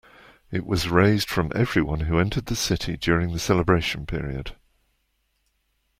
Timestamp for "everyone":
1.53-1.99